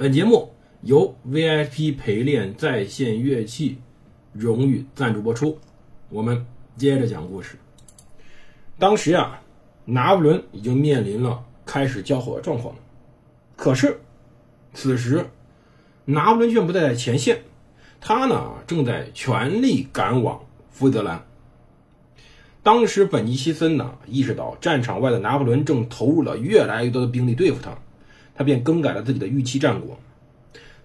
[0.00, 3.76] 本节目由 VIP 陪练在线乐器
[4.32, 5.58] 荣誉赞助播出。
[6.08, 6.46] 我们
[6.78, 7.58] 接着讲故事。
[8.78, 9.42] 当时啊，
[9.84, 12.74] 拿破仑已经面临了开始交火的状况。
[13.56, 14.00] 可是，
[14.72, 15.26] 此时
[16.06, 17.42] 拿破仑却不在前线，
[18.00, 20.40] 他呢正在全力赶往
[20.70, 21.26] 福德兰。
[22.62, 27.76] 当时本尼西森呢意识到战场外的拿破仑正投入了越来越多的兵力对付他。
[28.40, 29.98] 他便更改了自己的预期战果，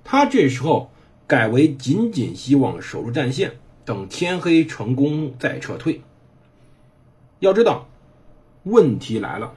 [0.04, 0.92] 他这时候
[1.26, 3.54] 改为仅仅希望守住战线，
[3.86, 6.02] 等天黑成功再撤退。
[7.40, 7.88] 要知道，
[8.64, 9.54] 问题来了，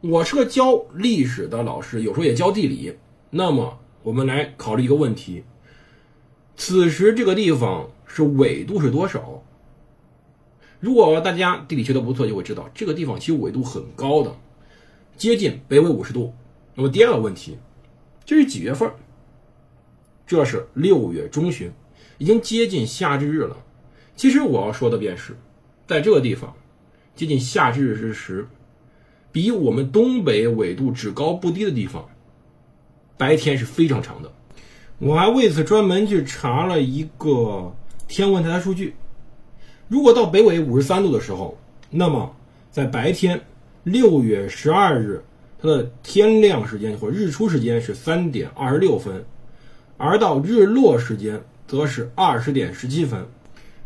[0.00, 2.96] 我是个教历史的老师，有时候也教地理。
[3.28, 5.44] 那么，我们来考虑一个问题：
[6.56, 9.42] 此时这个地方是纬度是多少？
[10.80, 14.34] 如果大家地理学的不错，就会知道这个地方其实纬度很高的，
[15.18, 16.32] 接近北纬五十度。
[16.78, 17.56] 那么第二个问题，
[18.26, 18.88] 这是几月份？
[20.26, 21.72] 这是六月中旬，
[22.18, 23.56] 已经接近夏至日了。
[24.14, 25.34] 其实我要说的便是，
[25.86, 26.54] 在这个地方，
[27.14, 28.46] 接近夏至日之时，
[29.32, 32.06] 比我们东北纬度只高不低的地方，
[33.16, 34.30] 白天是非常长的。
[34.98, 37.74] 我还为此专门去查了一个
[38.06, 38.94] 天文台的数据。
[39.88, 41.56] 如果到北纬五十三度的时候，
[41.88, 42.36] 那么
[42.70, 43.40] 在白天，
[43.82, 45.24] 六月十二日。
[45.58, 49.24] 它的天亮时间或日出时间是三点二十六分，
[49.96, 53.26] 而到日落时间则是二十点十七分，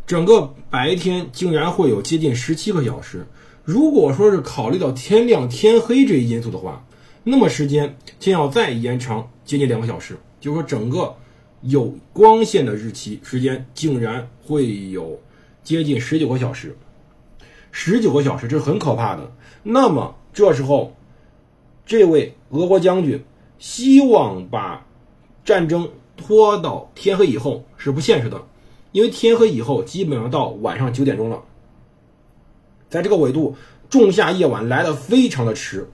[0.05, 3.25] 整个白天竟然会有接近十七个小时。
[3.65, 6.85] 如果说是考虑到天亮天黑这一因素的话，
[7.23, 11.15] 那么时间将要再延长接近两个小时，就是说整个
[11.61, 15.21] 有光线的日期时间竟然会有
[15.63, 16.77] 接近十九个小时，
[17.71, 19.31] 十九个小时这是很可怕的。
[19.63, 20.97] 那么这时候。
[21.91, 23.25] 这位俄国将军
[23.59, 24.87] 希望把
[25.45, 28.41] 战争拖到天黑以后是不现实的，
[28.93, 31.43] 因为天黑以后基本上到晚上九点钟了。
[32.89, 33.57] 在这个纬度，
[33.89, 35.89] 仲夏夜晚来的非常的迟，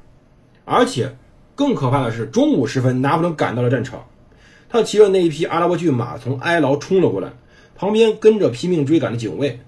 [0.66, 1.16] 而且
[1.54, 4.04] 更可怕的是，中午时分，拿破仑赶到了战场，
[4.68, 7.32] 他骑着那一匹阿拉伯骏马从埃劳冲了过来，
[7.74, 9.60] 旁边跟着拼命追赶的警卫。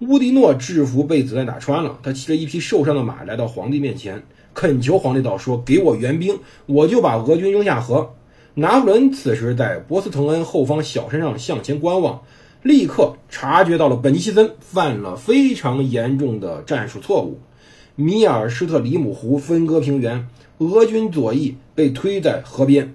[0.00, 4.24] 乌迪诺制服被子弹打穿了，他骑着一匹受伤的马来到皇帝面前。
[4.54, 8.14] 恳求皇帝道：“说给我援兵，我就把俄军扔下河。”
[8.54, 12.22] 拿破仑此时在博斯滕恩后方小山上向前观望，
[12.62, 17.40] 立刻察觉到了本尼西森犯了非常严重的战术错误。
[17.96, 22.94] 米尔施特里姆湖分割平原，俄军左翼被推在河边。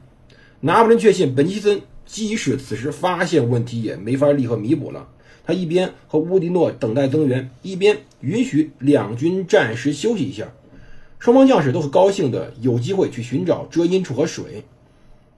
[0.60, 5.08] 拿破仑确信本尼西森即使此时发现问题，也没法立刻弥补了。
[5.44, 10.48] 他一边和乌迪诺等待增援，一边允许两军暂时休息一下。
[11.20, 14.64] 双方将士都很高兴的有机会去寻找遮阴处和水，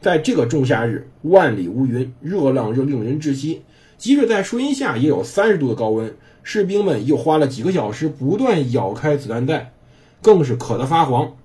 [0.01, 3.62] 在这个仲夏日，万里无云，热浪热令人窒息。
[3.97, 6.16] 即使在树荫下，也有三十度的高温。
[6.41, 9.73] 士兵们又花了几个小时不断咬开子弹袋，
[10.22, 11.35] 更是渴得发黄。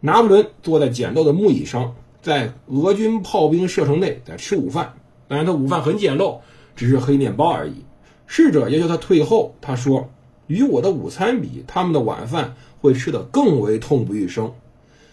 [0.00, 4.94] 拿破仑坐在简陋的木椅上，在俄军炮兵射程内在吃午饭。
[5.28, 6.38] 当然，他午饭很简陋，
[6.76, 7.84] 只是黑面包而已。
[8.26, 10.10] 侍者要求他退后，他说
[10.46, 14.52] ：“与我的午餐比，他们的晚饭。”会吃得更为痛不欲生。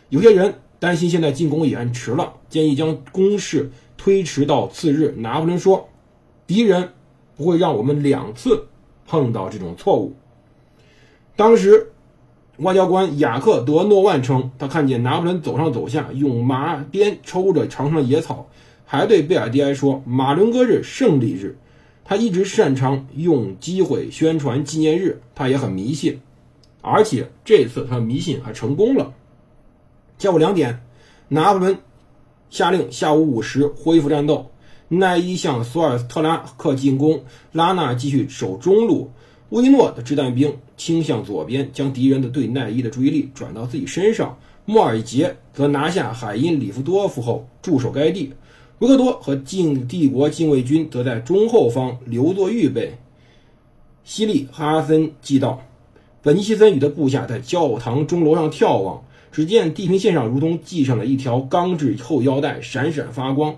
[0.09, 5.13] 有些人担心现在进攻已然迟了，建议将攻势推迟到次日。
[5.19, 5.87] 拿破仑说
[6.45, 6.89] ：“敌人
[7.37, 8.67] 不会让我们两次
[9.07, 10.13] 碰到这种错误。”
[11.37, 11.93] 当时，
[12.57, 18.49] 外交官雅克·德诺万称，他看见拿破仑走上走下，用麻鞭抽着长长的野草，
[18.85, 21.57] 还对贝尔蒂埃说：“马伦戈日胜利日。”
[22.03, 26.19] 他一直擅长用机会宣传纪念日，他也很迷信。
[26.81, 29.13] 而且这次他迷信还成功了。
[30.17, 30.81] 下午两点，
[31.27, 31.77] 拿破仑
[32.49, 34.51] 下令下午五时恢复战斗。
[34.87, 39.09] 奈伊向索尔特拉克进攻，拉纳继续守中路。
[39.51, 44.37] 乌迪诺的掷弹兵倾向左边，将敌人的对奈伊的注意力转到自己身上。
[44.65, 48.33] 莫尔杰则拿下海因里夫多夫后驻守该地。
[48.81, 52.97] 维克多和晋帝国禁卫军则在中后方留作预备。
[54.03, 55.61] 西利哈森记道。
[56.23, 63.55] 本尼西森与他部下在教堂钟楼上眺望，只见地平线上如同系上了一条钢制后腰带，闪闪发光。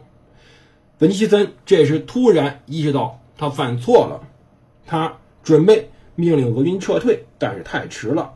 [0.97, 4.27] 本尼西森这时突然意识到他犯错了，
[4.85, 8.33] 他准备命令俄军撤退，但是太迟了。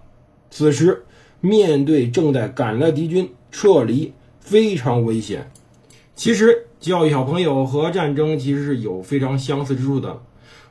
[0.49, 1.03] 此时
[1.41, 5.51] 面对正在赶来敌军，撤离非常危险。
[6.15, 10.21] 其实教育小朋友和战争其实是有非常相似之处的。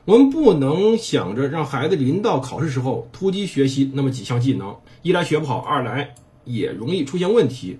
[0.05, 6.15] 我们不能想着让孩子临到考试时候突击学习那么几项技能，一来学不好，二来
[6.45, 7.77] 也容易出现问题。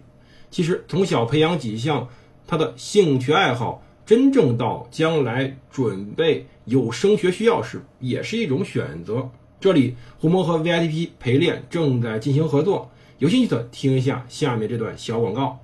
[0.52, 2.10] 其实从小培养几项
[2.46, 9.30] 他的兴趣爱好，真正到将来准备有升学需要时，也是一种选择。
[9.60, 15.58] 这里胡蒙和 VITP 陪练正在进行合作，有兴趣的听一下下面这段小广告。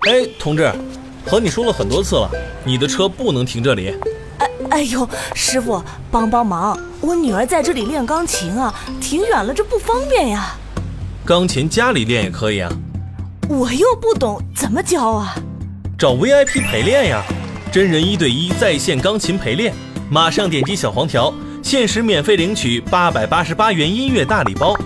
[0.00, 0.70] 哎，同志，
[1.26, 2.30] 和你说了很多次了，
[2.64, 3.94] 你的车不能停这里。
[4.38, 6.78] 哎哎呦，师傅，帮帮忙！
[7.00, 10.56] 我女儿在这里练钢琴啊，挺远了，这不方便呀。
[11.24, 12.70] 钢琴家里练也可以啊。
[13.48, 15.34] 我又不懂，怎么教啊？
[15.98, 17.22] 找 VIP 陪练呀，
[17.72, 19.72] 真人一对一在线钢琴陪练。
[20.10, 21.32] 马上点击小黄条，
[21.62, 24.76] 限时免费领取八百八十八元音乐大礼包。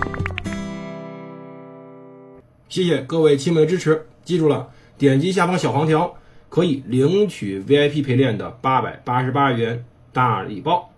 [2.69, 6.13] 谢谢各位亲们的支持，记住了，点击下方小黄条。
[6.53, 10.91] 可以领取 VIP 陪练的八百八十八元大礼包。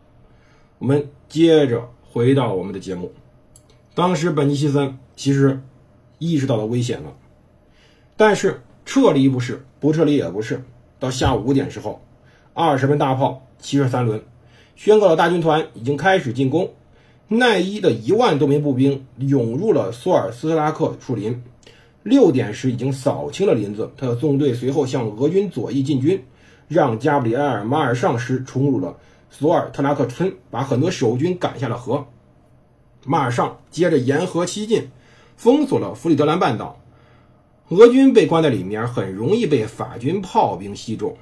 [0.80, 3.14] 我们接着回到我们的节目。
[3.94, 5.62] 当时本尼西森其实
[6.20, 7.14] 意识到了危险了，
[8.18, 10.62] 但是撤离不是，不撤离也不是。
[11.00, 12.02] 到下午五点时候，
[12.54, 14.22] 二十门大炮，七十三轮，
[14.76, 16.74] 宣告了大军团已经开始进攻。
[17.30, 21.42] 奈伊的一万多名步兵涌入了索尔斯特拉克树林。
[22.06, 26.24] 六点时已经扫清了林子，他的纵队随后向俄军左翼进军，
[26.68, 28.98] 让加布里埃尔·马尔尚师冲入了
[29.32, 32.06] 索尔特拉克村，把很多守军赶下了河。
[33.08, 34.92] 马尔尚接着沿河西进，
[35.36, 36.80] 封锁了弗里德兰半岛。
[37.70, 41.18] 俄军被关在里面，很容易被法军炮兵击中。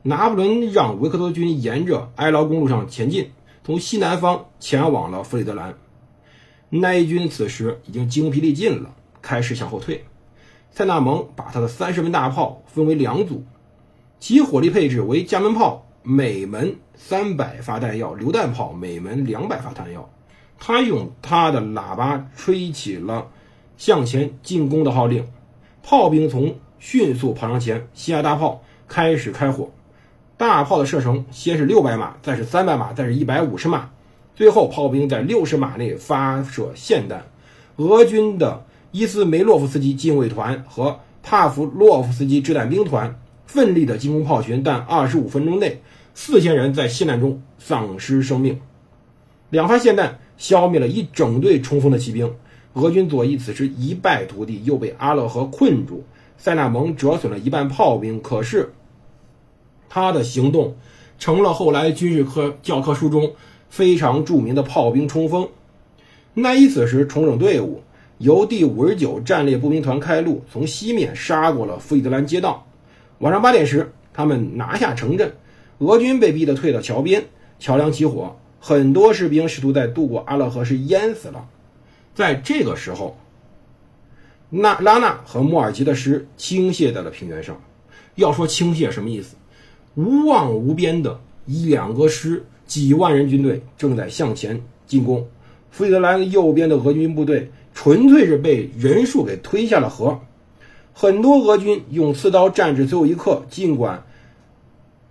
[0.00, 3.32] 拿破仑让维克多军沿着埃劳公路上前进，
[3.64, 5.74] 从西南方前往了弗里德兰。
[6.70, 10.02] 奈军此时已经精疲力尽了，开始向后退。
[10.74, 13.44] 塞纳蒙把他的三十门大炮分为两组，
[14.18, 20.08] 其火力配置为加门炮每门三百发弹药，榴弹炮每门两百发弹药。
[20.58, 23.28] 他用他的喇叭吹起了
[23.76, 25.26] 向前进攻的号令，
[25.82, 29.70] 炮兵从迅速跑上前，西亚大炮开始开火。
[30.38, 33.90] 大炮的射程先是六百码，再是三百码，再是一百五十码，
[34.34, 37.26] 最后炮兵在六十码内发射霰弹。
[37.76, 38.64] 俄军的。
[38.92, 45.80] 伊斯梅洛夫斯基近卫团和帕夫洛夫斯基掷弹兵团奋力的进攻炮群，但二十五分钟内，
[46.14, 48.60] 四千人在霰弹中丧失生命。
[49.48, 52.30] 两发霰弹消灭了一整队冲锋的骑兵，
[52.74, 56.04] 俄军左翼此时一败涂地，又被阿勒河困住。
[56.36, 58.74] 塞纳蒙折损了一半炮兵，可是
[59.88, 60.76] 他的行动
[61.18, 63.32] 成了后来军事科教科书中
[63.70, 65.48] 非常著名的炮兵冲锋。
[66.34, 67.82] 奈伊此时重整队伍。
[68.22, 72.64] 由第五十九战列步兵团开路，从西面杀过了弗里德兰街道。
[73.18, 75.34] 晚上八点时，他们拿下城镇，
[75.78, 77.24] 俄军被逼得退到桥边，
[77.58, 81.48] 桥梁起火，很多士兵试图在渡过阿勒河时淹死了。
[82.14, 83.18] 在这个时候，
[84.50, 87.60] 纳拉纳和莫尔吉的师倾泻在了平原上。
[88.14, 89.34] 要说倾泻什么意思？
[89.96, 95.26] 无望无边的一两个师，几万人军队正在向前进攻。
[95.72, 97.50] 弗里德兰右边的俄军部队。
[97.82, 100.20] 纯粹是被人数给推下了河，
[100.92, 103.42] 很多俄军用刺刀战至最后一刻。
[103.50, 104.04] 尽管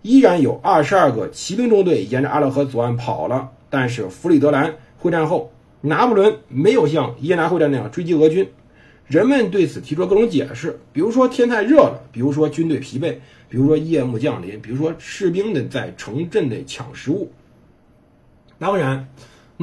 [0.03, 5.51] 依然有二十二个骑兵中队沿着阿勒河左岸跑了，但是弗里德兰会战后，
[5.81, 8.49] 拿破仑没有像耶拿会战那样追击俄军。
[9.05, 13.15] 人们对此提出了各种解释，比如说天太热了，比如说军队疲惫，
[13.49, 17.29] 比如说夜幕降临，比如说士兵们在城镇内抢食物。
[18.57, 19.09] 当然。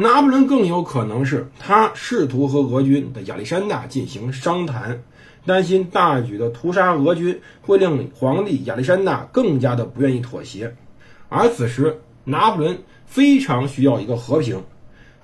[0.01, 5.03] 拿破仑更有可能是他试图和俄军的亚历山大进行商谈，
[5.45, 10.73] 担心大举的屠杀俄军会令皇帝亚历山大更加的不愿意妥协。
[11.29, 14.63] 而此时，拿破仑非常需要一个和平。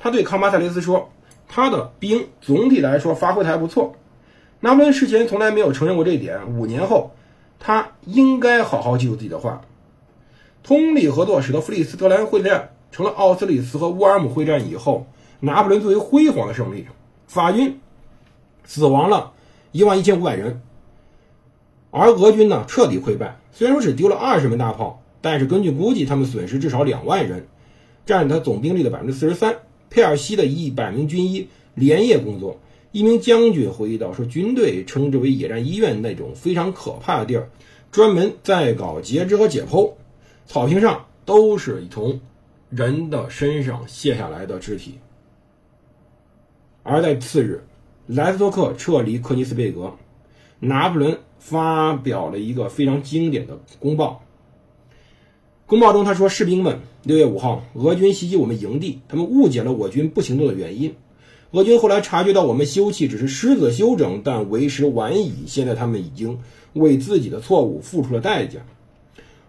[0.00, 1.09] 他对康巴塞雷斯说
[1.47, 3.95] ：“他的兵总体来说发挥的还不错。”
[4.59, 6.52] 拿破仑事前从来没有承认过这一点。
[6.59, 7.14] 五年后，
[7.61, 9.61] 他应该好好记住自己的话。
[10.64, 12.71] 通力合作使得弗里斯特兰会战。
[12.95, 15.05] 成了奥斯里茨和乌尔姆会战以后，
[15.41, 16.87] 拿破仑最为辉煌的胜利。
[17.27, 17.81] 法军
[18.65, 19.33] 死亡了
[19.73, 20.63] 一万一千五百人，
[21.91, 23.37] 而俄军呢彻底溃败。
[23.51, 27.49] 虽然说只丢了二十门大炮，但是根据估计，他们损失至少两万人，
[28.07, 29.57] 占他总兵力的百分之四十三。
[29.91, 32.61] 佩尔西的一百名军医连夜工作，
[32.93, 37.51] 一名将军回忆道：“说军队称之为野战医院那种非常可怕的地儿，
[37.91, 39.95] 专门在搞截肢和解剖，
[40.47, 42.21] 草坪上都是从
[42.75, 44.99] 人的身上卸下来的肢体。”
[46.83, 47.64] 而在次日，
[48.07, 49.95] 莱斯托克撤离克尼斯贝格，
[50.61, 54.23] 拿破仑发表了一个非常经典的公报。
[55.66, 60.95] 公报中他说：“士兵们，六月五号，俄军袭击我们营地，他们误解了我军不行动的原因。
[61.52, 65.45] 俄军后来察觉到我们休憩只是狮子休整，但为时晚矣。
[65.47, 66.38] 现在他们已经
[66.75, 68.61] 为自己的错误付出了代价。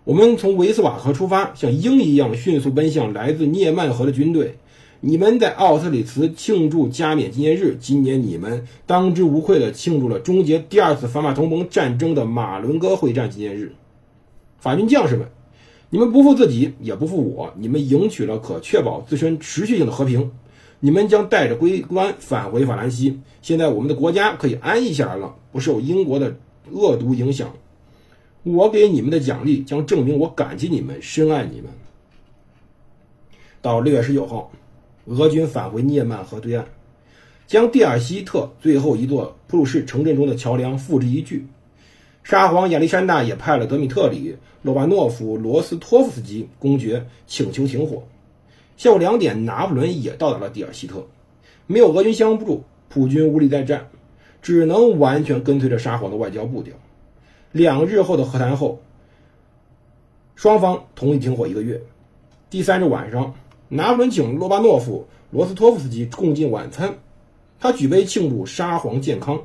[0.06, 4.60] 我们从维斯瓦河出发，像鹰一样迅速奔向来自涅曼河的军队。
[5.00, 13.74] 你们在奥特里茨庆祝加冕纪念日，今年你们当之无愧地庆祝了终结第二次反法同盟战争的马伦哥会战纪念日。
[14.60, 15.28] 法军将士们。”
[15.90, 17.54] 你们不负自己，也不负我。
[17.58, 20.32] 你们赢取了可确保自身持续性的和平。
[20.82, 23.20] 你们将带着桂冠返回法兰西。
[23.42, 26.36] 现在我们的国家可以安逸下来了，不受英国的
[26.72, 27.54] 恶毒影响。
[28.46, 31.72] 我给你们的奖励将证明我感激你们，深爱你们。
[33.60, 34.52] 到六月十九号，
[35.06, 36.64] 俄军返回涅曼河对岸，
[37.48, 41.44] 将蒂尔希特最后一座普鲁士城镇中的桥梁付之一炬。
[42.24, 44.36] 沙皇亚历山大也派了德米特里。
[44.62, 48.04] 罗巴诺夫、罗斯托夫斯基公爵请求停火。
[48.78, 51.08] 下午两点，拿破仑也到达了蒂尔希特。
[51.66, 53.90] 没有俄军相助，普军无力再战，
[54.40, 56.76] 只能完全跟随着沙皇的外交步调。
[57.56, 58.82] 两日后的和谈后，
[60.36, 61.82] 双方同意停火一个月。
[62.50, 63.34] 第三日晚上，
[63.70, 66.98] 拿破仑请罗巴诺夫、罗斯托夫斯基共进晚餐，
[67.58, 69.42] 他举杯庆祝沙皇健康。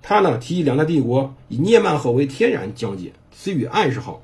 [0.00, 3.12] 他呢提议两大帝国以涅曼河为天然疆界。
[3.30, 4.22] 此语暗示好，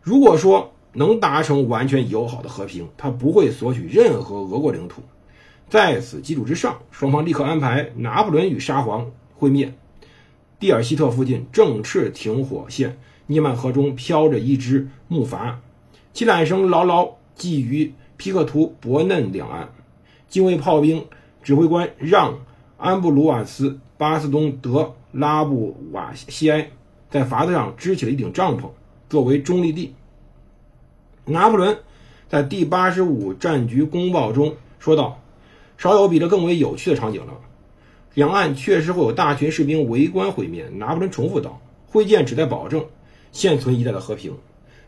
[0.00, 5.02] 如果说能达成完全友好的和平，他不会索取任何俄国领土。
[5.68, 9.76] 在此基础之上，双方立刻安排拿破仑与沙皇会面。
[10.62, 15.56] 蒂尔希特附近正式停火线，涅曼河中飘着一只木筏，
[16.12, 19.70] 其缆绳牢牢系于皮克图伯嫩两岸。
[20.28, 21.04] 近卫炮兵
[21.42, 22.34] 指挥官让·
[22.78, 26.70] 安布鲁瓦斯·巴斯东·德拉布瓦西埃。
[27.10, 28.70] 在筏子上支起了一顶帐篷，
[29.10, 29.96] 作为中立地。
[31.24, 31.76] 拿破仑
[32.28, 35.20] 在第八十五战局公报中说道
[35.76, 37.32] ：“少有比这更为有趣的场景了。
[38.14, 42.84] 两岸确实会有大群士兵围观会面。”拿破仑重复道：“会见旨在保证
[43.32, 44.34] 现存一代的和平。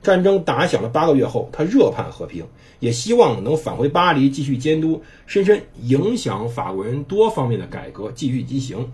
[0.02, 2.44] 战争打响了八个月后，他热盼和平，
[2.80, 8.92] 也希望能返回巴黎继续监督深深影响法国人多方面的改革继续进行。”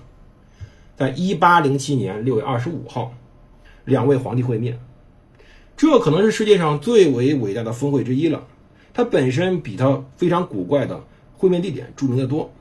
[0.97, 3.13] 在一八零七年六月二十五号。
[3.87, 4.79] 两位皇帝会面，
[5.75, 8.47] 这可能是世界上最为伟大的峰会之一了。
[8.93, 11.03] 它本身比它非常古怪的
[11.35, 12.53] 会面地点著名的多。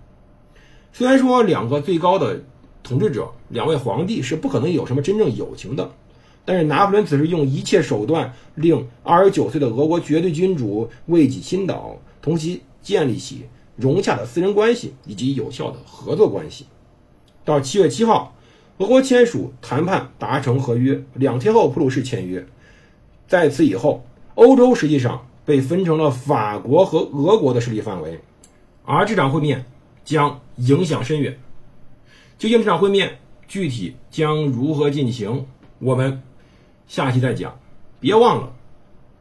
[0.93, 2.41] 虽然说两个最高的
[2.84, 5.91] 统治者，两位皇帝是不可能有什么真正友情的，
[6.46, 16.65] 但是拿破仑此时用一切手段令二十九岁的俄国绝对君主为己倾倒，同其建立起融洽的私人关系以及有效的合作关系。
[17.46, 18.36] 到七月七号。
[18.79, 21.03] 俄国签署谈判，达成合约。
[21.13, 22.48] 两天后，普鲁士签约。
[23.27, 24.05] 在此以后，
[24.36, 28.22] 欧洲实际上被分成了法国和俄国的势力范围，
[28.86, 29.65] 而这场会面
[30.10, 31.38] 将影响深远。
[32.39, 35.46] 究竟这场会面具体将如何进行，
[35.78, 36.24] 我们
[36.88, 37.60] 下期再讲。
[38.00, 38.51] 别忘了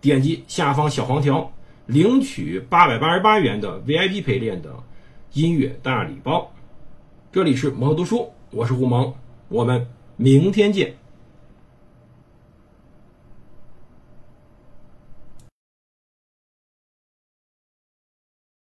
[0.01, 1.53] 点击下方小黄条，
[1.85, 4.83] 领取八百八十八元的 VIP 陪练的
[5.35, 6.51] 音乐大礼包。
[7.31, 9.13] 这里是蒙读书，我是胡蒙。
[9.51, 10.95] 我们明天见。